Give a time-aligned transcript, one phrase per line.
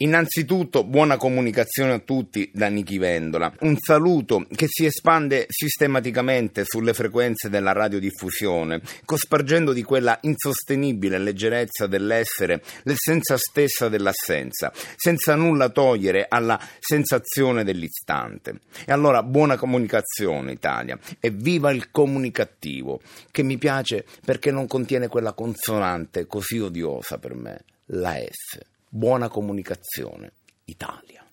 [0.00, 3.52] Innanzitutto buona comunicazione a tutti da Nichi Vendola.
[3.62, 11.88] Un saluto che si espande sistematicamente sulle frequenze della radiodiffusione, cospargendo di quella insostenibile leggerezza
[11.88, 18.60] dell'essere l'essenza stessa dell'assenza, senza nulla togliere alla sensazione dell'istante.
[18.86, 23.00] E allora buona comunicazione Italia e viva il comunicativo,
[23.32, 28.76] che mi piace perché non contiene quella consonante così odiosa per me, la F.
[28.90, 30.32] Buona comunicazione,
[30.64, 31.26] Italia.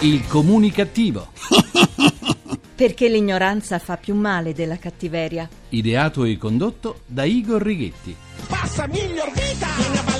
[0.00, 1.28] Il comunicativo.
[2.74, 5.46] Perché l'ignoranza fa più male della cattiveria.
[5.68, 8.16] Ideato e condotto da Igor Righetti.
[8.48, 10.13] Passa miglior vita!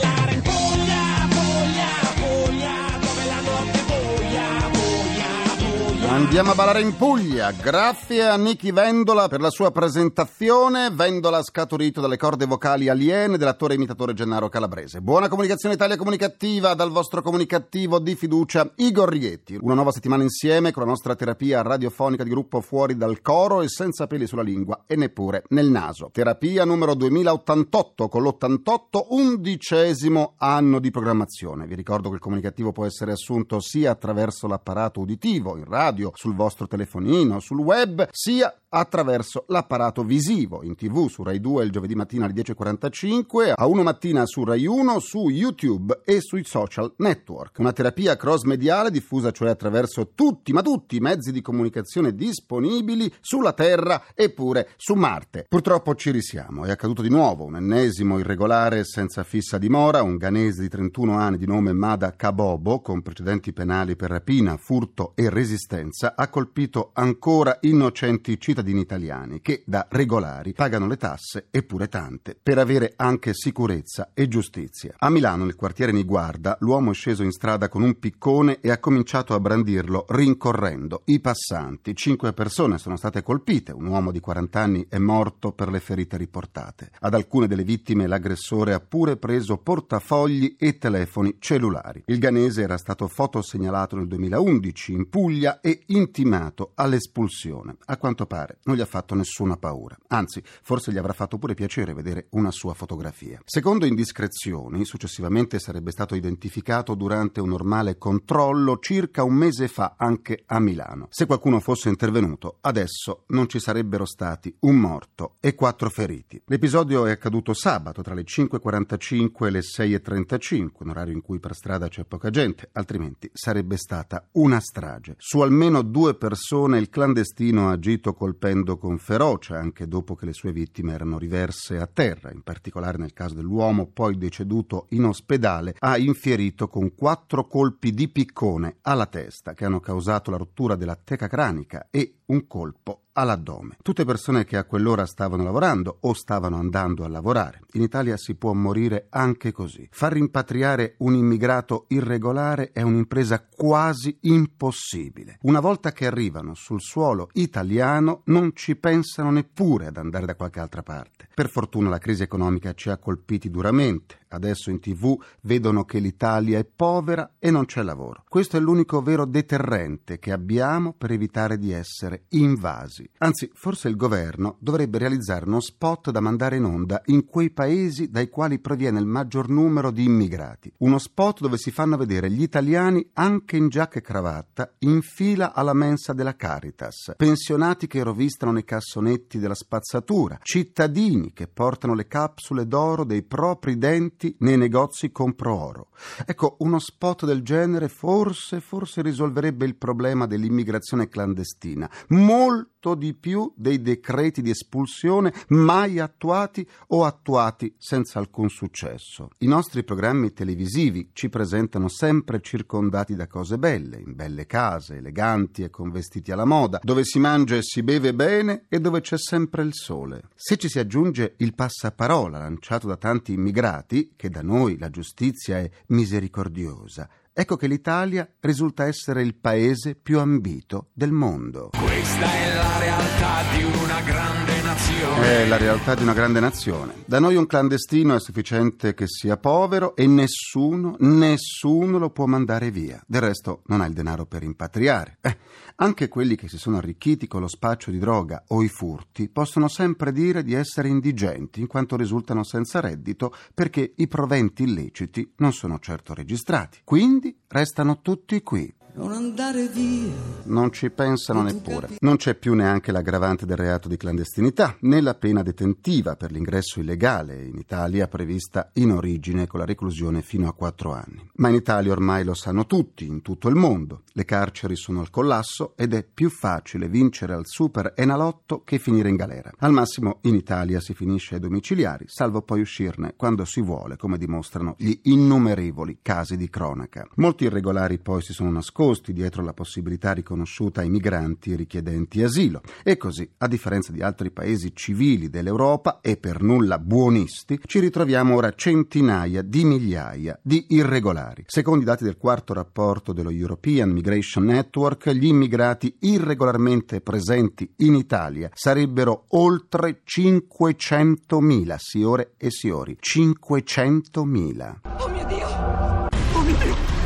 [6.14, 7.50] Andiamo a ballare in Puglia.
[7.50, 10.90] Grazie a Nichi Vendola per la sua presentazione.
[10.90, 15.00] Vendola scaturito dalle corde vocali aliene dell'attore imitatore Gennaro Calabrese.
[15.00, 19.58] Buona comunicazione Italia comunicativa dal vostro comunicativo di fiducia Igor Righetti.
[19.60, 23.68] Una nuova settimana insieme con la nostra terapia radiofonica di gruppo fuori dal coro e
[23.68, 26.10] senza peli sulla lingua e neppure nel naso.
[26.12, 31.66] Terapia numero 2088 con l'88 undicesimo anno di programmazione.
[31.66, 36.34] Vi ricordo che il comunicativo può essere assunto sia attraverso l'apparato uditivo in radio, sul
[36.34, 41.94] vostro telefonino, sul web, sia attraverso l'apparato visivo in tv su Rai 2 il giovedì
[41.94, 47.58] mattina alle 10.45, a 1 mattina su Rai 1, su YouTube e sui social network.
[47.60, 53.52] Una terapia cross-mediale diffusa cioè attraverso tutti, ma tutti i mezzi di comunicazione disponibili sulla
[53.52, 55.46] Terra e pure su Marte.
[55.48, 60.62] Purtroppo ci risiamo, è accaduto di nuovo un ennesimo irregolare senza fissa dimora, un ghanese
[60.62, 65.93] di 31 anni di nome Mada Kabobo, con precedenti penali per rapina, furto e resistenza,
[66.02, 72.36] ha colpito ancora innocenti cittadini cittadini italiani che da regolari pagano le tasse eppure tante
[72.40, 74.94] per avere anche sicurezza e giustizia.
[74.98, 78.78] A Milano, nel quartiere Niguarda, l'uomo è sceso in strada con un piccone e ha
[78.78, 81.94] cominciato a brandirlo rincorrendo i passanti.
[81.94, 86.16] Cinque persone sono state colpite, un uomo di 40 anni è morto per le ferite
[86.16, 86.90] riportate.
[87.00, 92.02] Ad alcune delle vittime l'aggressore ha pure preso portafogli e telefoni cellulari.
[92.06, 97.76] Il ganese era stato fotosegnalato nel 2011 in Puglia e intimato all'espulsione.
[97.86, 99.96] A quanto pare non gli ha fatto nessuna paura.
[100.08, 103.40] Anzi, forse gli avrà fatto pure piacere vedere una sua fotografia.
[103.44, 110.42] Secondo indiscrezioni, successivamente sarebbe stato identificato durante un normale controllo circa un mese fa anche
[110.46, 111.08] a Milano.
[111.10, 116.40] Se qualcuno fosse intervenuto, adesso non ci sarebbero stati un morto e quattro feriti.
[116.46, 121.54] L'episodio è accaduto sabato tra le 5.45 e le 6.35, un orario in cui per
[121.54, 125.14] strada c'è poca gente, altrimenti sarebbe stata una strage.
[125.18, 130.26] Su almeno due persone il clandestino ha agito col colpendo con ferocia anche dopo che
[130.26, 135.04] le sue vittime erano riverse a terra, in particolare nel caso dell'uomo poi deceduto in
[135.04, 140.74] ospedale, ha infierito con quattro colpi di piccone alla testa che hanno causato la rottura
[140.74, 143.76] della teca cranica e un colpo all'addome.
[143.82, 147.60] Tutte persone che a quell'ora stavano lavorando o stavano andando a lavorare.
[147.72, 149.88] In Italia si può morire anche così.
[149.90, 155.38] Far rimpatriare un immigrato irregolare è un'impresa quasi impossibile.
[155.42, 160.60] Una volta che arrivano sul suolo italiano non ci pensano neppure ad andare da qualche
[160.60, 161.28] altra parte.
[161.32, 164.22] Per fortuna la crisi economica ci ha colpiti duramente.
[164.34, 168.24] Adesso in tv vedono che l'Italia è povera e non c'è lavoro.
[168.28, 173.08] Questo è l'unico vero deterrente che abbiamo per evitare di essere invasi.
[173.18, 178.10] Anzi, forse il governo dovrebbe realizzare uno spot da mandare in onda in quei paesi
[178.10, 180.72] dai quali proviene il maggior numero di immigrati.
[180.78, 185.52] Uno spot dove si fanno vedere gli italiani anche in giacca e cravatta in fila
[185.52, 192.06] alla mensa della Caritas, pensionati che rovistano nei cassonetti della spazzatura, cittadini che portano le
[192.06, 195.88] capsule d'oro dei propri denti nei negozi compro oro.
[196.26, 203.52] Ecco, uno spot del genere forse, forse risolverebbe il problema dell'immigrazione clandestina, molto di più
[203.56, 209.30] dei decreti di espulsione mai attuati o attuati senza alcun successo.
[209.38, 215.62] I nostri programmi televisivi ci presentano sempre circondati da cose belle, in belle case, eleganti
[215.62, 219.16] e con vestiti alla moda, dove si mangia e si beve bene e dove c'è
[219.18, 220.28] sempre il sole.
[220.34, 225.58] Se ci si aggiunge il passaparola lanciato da tanti immigrati, che da noi la giustizia
[225.58, 231.70] è misericordiosa, ecco che l'Italia risulta essere il paese più ambito del mondo.
[231.70, 234.43] Questa è la realtà di una grande
[234.74, 235.26] nazione.
[235.26, 237.04] È la realtà di una grande nazione.
[237.06, 242.70] Da noi un clandestino è sufficiente che sia povero e nessuno, nessuno lo può mandare
[242.70, 243.00] via.
[243.06, 245.18] Del resto non ha il denaro per rimpatriare.
[245.20, 245.36] Eh,
[245.76, 249.68] anche quelli che si sono arricchiti con lo spaccio di droga o i furti possono
[249.68, 255.52] sempre dire di essere indigenti in quanto risultano senza reddito perché i proventi illeciti non
[255.52, 256.80] sono certo registrati.
[256.82, 258.72] Quindi restano tutti qui.
[258.96, 260.12] Non andare via.
[260.44, 261.88] Non ci pensano neppure.
[261.98, 266.78] Non c'è più neanche l'aggravante del reato di clandestinità, né la pena detentiva per l'ingresso
[266.78, 271.28] illegale in Italia prevista in origine con la reclusione fino a quattro anni.
[271.36, 274.02] Ma in Italia ormai lo sanno tutti, in tutto il mondo.
[274.12, 279.08] Le carceri sono al collasso ed è più facile vincere al super enalotto che finire
[279.08, 279.50] in galera.
[279.58, 284.18] Al massimo in Italia si finisce ai domiciliari, salvo poi uscirne quando si vuole, come
[284.18, 287.08] dimostrano gli innumerevoli casi di cronaca.
[287.16, 288.82] Molti irregolari poi si sono nascosti
[289.12, 292.60] dietro la possibilità riconosciuta ai migranti richiedenti asilo.
[292.82, 298.34] E così, a differenza di altri paesi civili dell'Europa e per nulla buonisti, ci ritroviamo
[298.34, 301.44] ora centinaia di migliaia di irregolari.
[301.46, 307.94] Secondo i dati del quarto rapporto dello European Migration Network, gli immigrati irregolarmente presenti in
[307.94, 312.98] Italia sarebbero oltre 500.000, signore e signori.
[313.00, 315.13] 500.000.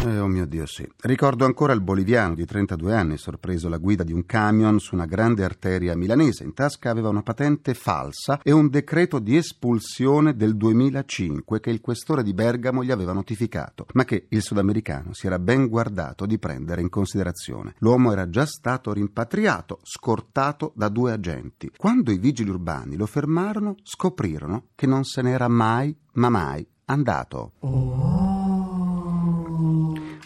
[0.09, 0.89] Eh, oh mio Dio, sì.
[1.03, 5.05] Ricordo ancora il boliviano di 32 anni, sorpreso alla guida di un camion su una
[5.05, 6.45] grande arteria milanese.
[6.45, 11.83] In tasca aveva una patente falsa e un decreto di espulsione del 2005 che il
[11.83, 16.39] questore di Bergamo gli aveva notificato, ma che il sudamericano si era ben guardato di
[16.39, 17.75] prendere in considerazione.
[17.81, 21.71] L'uomo era già stato rimpatriato, scortato da due agenti.
[21.77, 28.38] Quando i vigili urbani lo fermarono, scoprirono che non se n'era mai, ma mai andato.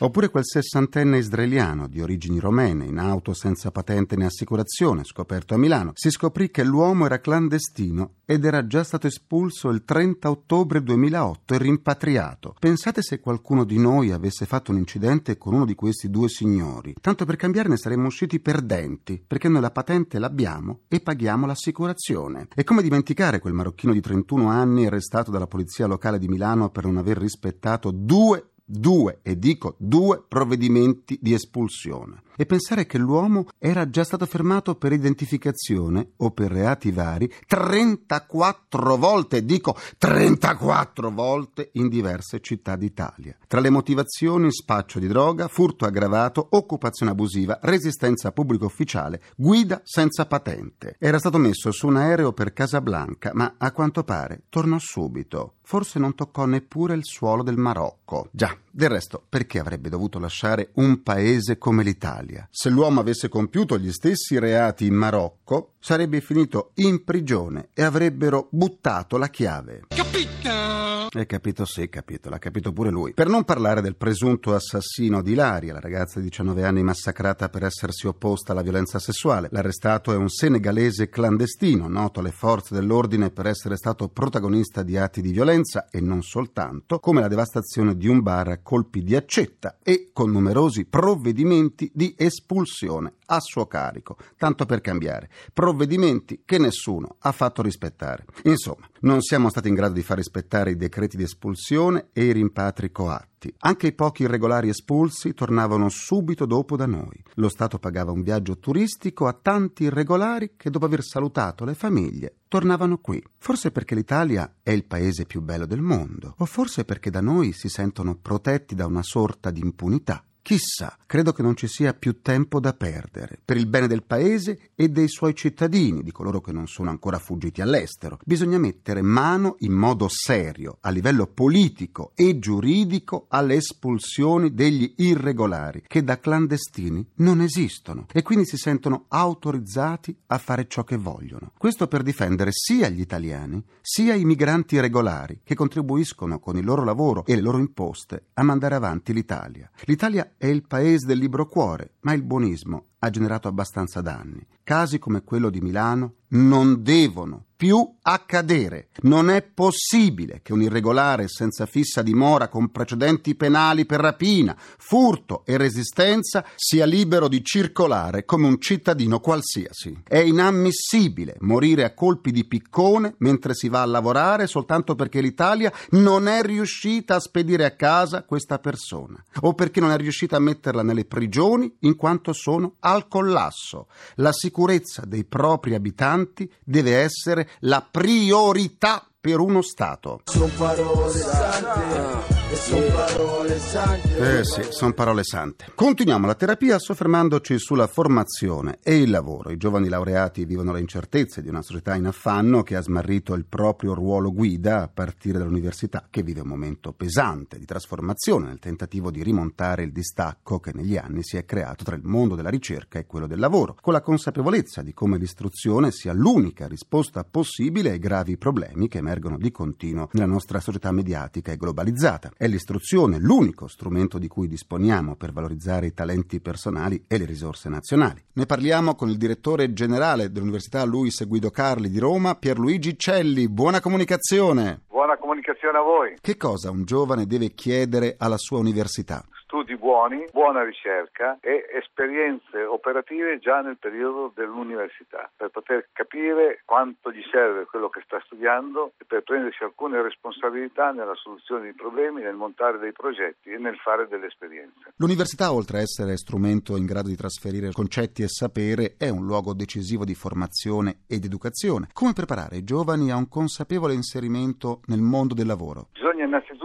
[0.03, 5.59] Oppure quel sessantenne israeliano di origini romene, in auto senza patente né assicurazione, scoperto a
[5.59, 5.93] Milano.
[5.95, 11.55] Si scoprì che l'uomo era clandestino ed era già stato espulso il 30 ottobre 2008
[11.55, 12.57] e rimpatriato.
[12.59, 16.97] Pensate se qualcuno di noi avesse fatto un incidente con uno di questi due signori.
[17.01, 22.49] Tanto per cambiare ne saremmo usciti perdenti, perché noi la patente l'abbiamo e paghiamo l'assicurazione.
[22.57, 26.87] E come dimenticare quel marocchino di 31 anni arrestato dalla polizia locale di Milano per
[26.87, 32.23] non aver rispettato due due, e dico due, provvedimenti di espulsione.
[32.37, 38.97] E pensare che l'uomo era già stato fermato per identificazione o per reati vari 34
[38.97, 43.37] volte, dico 34 volte in diverse città d'Italia.
[43.47, 50.27] Tra le motivazioni spaccio di droga, furto aggravato, occupazione abusiva, resistenza pubblico ufficiale, guida senza
[50.27, 50.97] patente.
[50.99, 55.55] Era stato messo su un aereo per Casablanca, ma a quanto pare tornò subito.
[55.63, 58.29] Forse non toccò neppure il suolo del Marocco.
[58.31, 62.22] Già, del resto, perché avrebbe dovuto lasciare un paese come l'Italia?
[62.51, 68.49] Se l'uomo avesse compiuto gli stessi reati in Marocco, sarebbe finito in prigione e avrebbero
[68.51, 69.83] buttato la chiave.
[69.89, 70.92] Capito?
[71.15, 71.67] Hai capito?
[71.67, 73.13] Sì, capito, l'ha capito pure lui.
[73.13, 77.65] Per non parlare del presunto assassino di Ilaria, la ragazza di 19 anni massacrata per
[77.65, 79.49] essersi opposta alla violenza sessuale.
[79.51, 85.21] L'arrestato è un senegalese clandestino, noto alle forze dell'ordine per essere stato protagonista di atti
[85.21, 89.77] di violenza e non soltanto, come la devastazione di un bar a colpi di accetta
[89.83, 95.29] e con numerosi provvedimenti di espulsione a suo carico, tanto per cambiare.
[95.53, 98.25] Provvedimenti che nessuno ha fatto rispettare.
[98.45, 102.33] Insomma, non siamo stati in grado di far rispettare i decreti di espulsione e i
[102.33, 103.53] rimpatri coatti.
[103.59, 107.23] Anche i pochi irregolari espulsi tornavano subito dopo da noi.
[107.35, 112.37] Lo Stato pagava un viaggio turistico a tanti irregolari che dopo aver salutato le famiglie
[112.49, 113.23] tornavano qui.
[113.39, 117.53] Forse perché l'Italia è il paese più bello del mondo, o forse perché da noi
[117.53, 120.25] si sentono protetti da una sorta di impunità.
[120.43, 123.39] Chissà, credo che non ci sia più tempo da perdere.
[123.45, 127.19] Per il bene del paese e dei suoi cittadini, di coloro che non sono ancora
[127.19, 134.55] fuggiti all'estero, bisogna mettere mano in modo serio, a livello politico e giuridico, alle espulsioni
[134.55, 140.83] degli irregolari, che da clandestini non esistono e quindi si sentono autorizzati a fare ciò
[140.83, 141.53] che vogliono.
[141.59, 146.85] Questo per difendere sia gli italiani, sia i migranti regolari, che contribuiscono con il loro
[146.85, 149.71] lavoro e le loro imposte a mandare avanti l'Italia.
[149.85, 154.47] L'Italia è il paese del libro cuore, ma il buonismo ha generato abbastanza danni.
[154.63, 158.89] Casi come quello di Milano non devono più accadere.
[159.03, 165.45] Non è possibile che un irregolare senza fissa dimora con precedenti penali per rapina, furto
[165.45, 170.03] e resistenza sia libero di circolare come un cittadino qualsiasi.
[170.03, 175.73] È inammissibile morire a colpi di piccone mentre si va a lavorare soltanto perché l'Italia
[175.91, 180.41] non è riuscita a spedire a casa questa persona o perché non è riuscita a
[180.41, 183.89] metterla nelle prigioni in quanto sono al collasso.
[184.17, 190.21] La sicurezza dei propri abitanti deve essere la priorità per uno Stato.
[190.25, 194.39] Sono parole sante e sono parole sante.
[194.39, 195.65] Eh sì, sono parole sante.
[195.75, 199.51] Continuiamo la terapia soffermandoci sulla formazione e il lavoro.
[199.51, 203.47] I giovani laureati vivono le incertezze di una società in affanno che ha smarrito il
[203.47, 209.11] proprio ruolo guida a partire dall'università, che vive un momento pesante di trasformazione nel tentativo
[209.11, 212.99] di rimontare il distacco che negli anni si è creato tra il mondo della ricerca
[212.99, 217.99] e quello del lavoro, con la consapevolezza di come l'istruzione sia l'unica risposta possibile ai
[217.99, 222.31] gravi problemi che emergono di continuo nella nostra società mediatica e globalizzata.
[222.43, 227.69] È l'istruzione l'unico strumento di cui disponiamo per valorizzare i talenti personali e le risorse
[227.69, 228.21] nazionali.
[228.33, 233.49] Ne parliamo con il direttore generale dell'Università Luis Guido Carli di Roma, Pierluigi Celli.
[233.49, 234.81] Buona comunicazione!
[234.89, 236.17] Buona comunicazione a voi.
[236.21, 239.25] Che cosa un giovane deve chiedere alla sua università?
[239.53, 247.13] Studi buoni, buona ricerca e esperienze operative già nel periodo dell'università per poter capire quanto
[247.13, 252.23] gli serve quello che sta studiando e per prendersi alcune responsabilità nella soluzione di problemi,
[252.23, 254.95] nel montare dei progetti e nel fare delle esperienze.
[254.97, 259.53] L'università, oltre a essere strumento in grado di trasferire concetti e sapere, è un luogo
[259.53, 261.89] decisivo di formazione ed educazione.
[261.93, 265.89] Come preparare i giovani a un consapevole inserimento nel mondo del lavoro?
[265.93, 266.62] Bisogna innanzitutto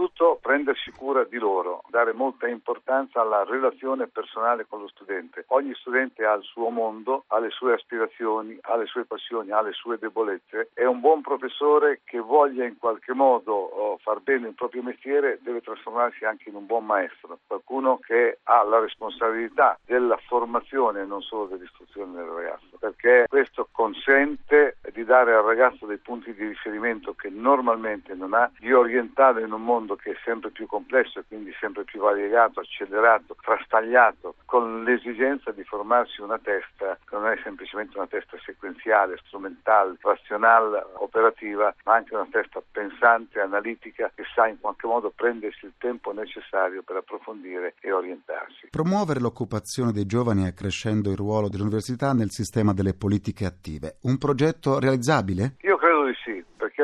[0.48, 5.44] prendersi cura di loro, dare molta importanza alla relazione personale con lo studente.
[5.48, 9.60] Ogni studente ha il suo mondo, ha le sue aspirazioni, ha le sue passioni, ha
[9.60, 14.48] le sue debolezze e un buon professore che voglia in qualche modo oh, far bene
[14.48, 19.78] il proprio mestiere deve trasformarsi anche in un buon maestro, qualcuno che ha la responsabilità
[19.84, 25.84] della formazione e non solo dell'istruzione del ragazzo, perché questo consente di dare al ragazzo
[25.84, 30.16] dei punti di riferimento che normalmente non ha, di orientarlo in un mondo che è
[30.38, 36.38] sempre più complesso e quindi sempre più variegato, accelerato, frastagliato, con l'esigenza di formarsi una
[36.38, 42.62] testa che non è semplicemente una testa sequenziale, strumentale, razionale, operativa, ma anche una testa
[42.70, 48.68] pensante, analitica, che sa in qualche modo prendersi il tempo necessario per approfondire e orientarsi.
[48.70, 53.96] Promuovere l'occupazione dei giovani accrescendo il ruolo dell'università nel sistema delle politiche attive.
[54.02, 55.56] Un progetto realizzabile?
[55.62, 55.87] Io credo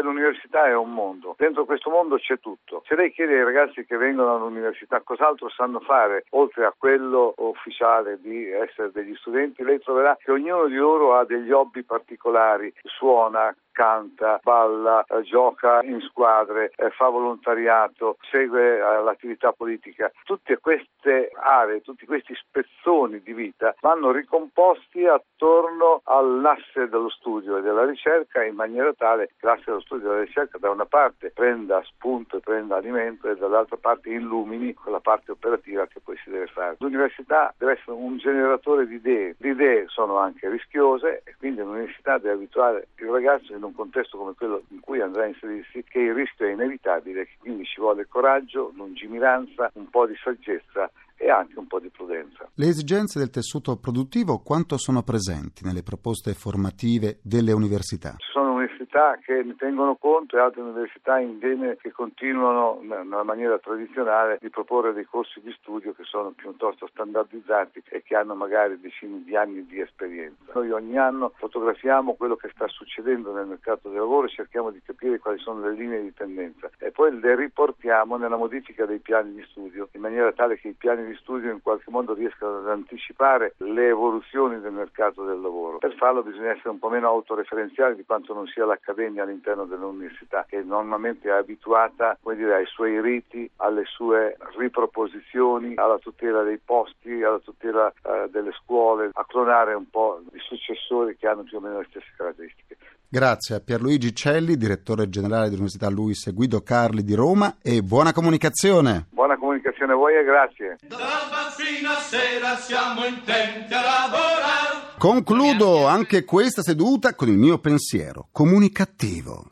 [0.05, 1.35] l'università è un mondo.
[1.39, 2.83] Dentro questo mondo c'è tutto.
[2.87, 8.21] Se lei chiede ai ragazzi che vengono all'università cos'altro sanno fare, oltre a quello ufficiale
[8.21, 13.55] di essere degli studenti, lei troverà che ognuno di loro ha degli hobby particolari, suona,
[13.75, 20.11] canta, balla, eh, gioca in squadre, eh, fa volontariato, segue eh, l'attività politica.
[20.23, 27.63] Tutte queste aree, tutti questi spezzoni di vita vanno ricomposti attorno all'asse dello studio e
[27.63, 31.33] della ricerca in maniera tale che l'asse dello studio e della ricerca da una parte
[31.33, 36.31] prenda spunto e prenda alimento e dall'altra parte illumini quella parte operativa che poi si
[36.31, 36.77] deve fare.
[36.79, 39.35] L'università deve essere un generatore di idee.
[39.39, 44.19] Le idee sono anche rischiose e quindi l'università deve abituare il ragazzo in un contesto
[44.19, 48.07] come quello in cui andrà a inserirsi che il rischio è inevitabile, quindi ci vuole
[48.07, 52.49] coraggio, lungimiranza, un po' di saggezza e anche un po' di prudenza.
[52.55, 58.17] Le esigenze del tessuto produttivo quanto sono presenti nelle proposte formative delle università?
[58.19, 63.59] Sono università che ne tengono conto e altre università in genere che continuano nella maniera
[63.59, 68.81] tradizionale di proporre dei corsi di studio che sono piuttosto standardizzati e che hanno magari
[68.81, 70.53] decine di anni di esperienza.
[70.55, 74.81] Noi ogni anno fotografiamo quello che sta succedendo nel mercato del lavoro e cerchiamo di
[74.83, 79.35] capire quali sono le linee di tendenza e poi le riportiamo nella modifica dei piani
[79.35, 82.69] di studio in maniera tale che i piani di studio in qualche modo riescano ad
[82.69, 85.79] anticipare le evoluzioni del mercato del lavoro.
[85.79, 90.47] Per farlo bisogna essere un po' meno autoreferenziali di quanto non sia l'accademia all'interno dell'università,
[90.49, 97.23] che normalmente è abituata dire, ai suoi riti, alle sue riproposizioni, alla tutela dei posti,
[97.23, 101.61] alla tutela eh, delle scuole, a clonare un po' i successori che hanno più o
[101.61, 102.77] meno le stesse caratteristiche.
[103.09, 109.07] Grazie a Pierluigi Celli, direttore generale dell'Università Luis Guido Carli di Roma e buona comunicazione.
[109.11, 110.79] Buona comunicazione a voi e grazie.
[110.89, 114.94] Dal mattino a sera siamo intenti a lavorare.
[115.05, 119.51] Concludo anche questa seduta con il mio pensiero comunicativo.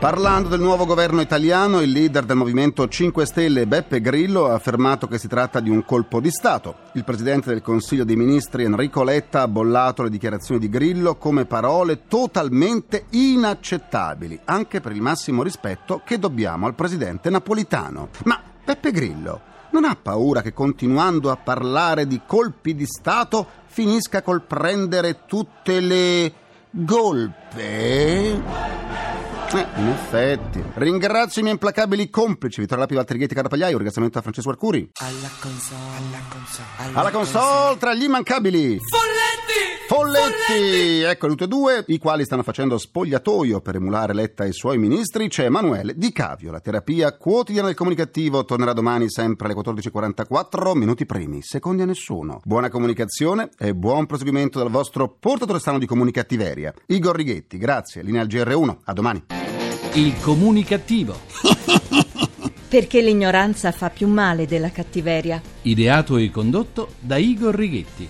[0.00, 5.06] Parlando del nuovo governo italiano, il leader del Movimento 5 Stelle, Beppe Grillo, ha affermato
[5.06, 6.74] che si tratta di un colpo di Stato.
[6.94, 11.44] Il presidente del Consiglio dei Ministri, Enrico Letta, ha bollato le dichiarazioni di Grillo come
[11.44, 18.08] parole totalmente inaccettabili, anche per il massimo rispetto che dobbiamo al presidente napolitano.
[18.24, 24.22] Ma Beppe Grillo non ha paura che continuando a parlare di colpi di Stato finisca
[24.22, 26.32] col prendere tutte le
[26.70, 28.40] golpe?
[29.54, 30.62] Eh, in effetti.
[30.74, 34.90] Ringrazio i miei implacabili complici, Vittorio Lapi, Valtteri Ghetti, Carapagliaio, un ringraziamento a Francesco Arcuri.
[34.94, 38.78] Alla console, alla console, Alla console tra gli immancabili
[39.88, 41.02] Folletti!
[41.02, 44.78] Ecco tutti e due, i quali stanno facendo spogliatoio per emulare Letta e i suoi
[44.78, 45.28] ministri.
[45.28, 46.50] C'è Emanuele Di Cavio.
[46.50, 52.40] La terapia quotidiana del comunicativo tornerà domani sempre alle 14.44, minuti primi, secondi a nessuno.
[52.44, 56.72] Buona comunicazione e buon proseguimento dal vostro portatore strano di comunicattiveria.
[56.86, 58.02] Igor Righetti, grazie.
[58.02, 58.76] Linea al GR1.
[58.84, 59.24] A domani.
[59.94, 61.18] Il comunicativo.
[62.68, 65.42] Perché l'ignoranza fa più male della cattiveria.
[65.62, 68.08] Ideato e condotto da Igor Righetti.